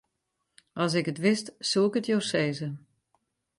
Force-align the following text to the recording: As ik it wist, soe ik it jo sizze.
As 0.83 0.91
ik 0.99 1.07
it 1.11 1.21
wist, 1.23 1.47
soe 1.69 1.87
ik 1.89 1.95
it 1.99 2.09
jo 2.11 2.19
sizze. 2.29 2.69